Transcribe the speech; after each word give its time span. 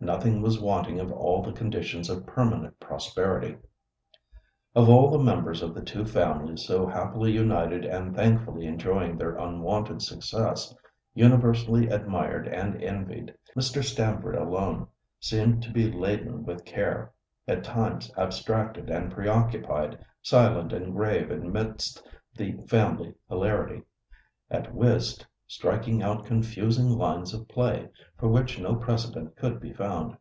Nothing 0.00 0.40
was 0.40 0.58
wanting 0.60 0.98
of 1.00 1.12
all 1.12 1.42
the 1.42 1.52
conditions 1.52 2.08
of 2.08 2.24
permanent 2.24 2.78
prosperity. 2.80 3.58
Of 4.74 4.88
all 4.88 5.10
the 5.10 5.18
members 5.18 5.60
of 5.60 5.74
the 5.74 5.82
two 5.82 6.06
families 6.06 6.64
so 6.64 6.86
happily 6.86 7.32
united 7.32 7.84
and 7.84 8.14
thankfully 8.16 8.64
enjoying 8.66 9.18
their 9.18 9.36
unwonted 9.36 10.00
success, 10.00 10.72
universally 11.14 11.88
admired 11.88 12.46
and 12.48 12.82
envied, 12.82 13.34
Mr. 13.56 13.82
Stamford 13.84 14.36
alone 14.36 14.86
seemed 15.20 15.62
to 15.64 15.70
be 15.72 15.90
laden 15.92 16.44
with 16.46 16.64
care. 16.64 17.12
At 17.48 17.64
times 17.64 18.10
abstracted 18.16 18.88
and 18.88 19.12
preoccupied, 19.12 19.98
silent 20.22 20.72
and 20.72 20.92
grave 20.94 21.30
amidst 21.30 22.08
the 22.34 22.52
family 22.68 23.14
hilarity; 23.28 23.82
at 24.50 24.72
whist, 24.74 25.26
striking 25.50 26.02
out 26.02 26.26
confusing 26.26 26.84
lines 26.90 27.32
of 27.32 27.48
play, 27.48 27.88
for 28.18 28.28
which 28.28 28.58
no 28.60 28.74
precedent 28.74 29.34
could 29.34 29.58
be 29.58 29.72
found. 29.72 30.14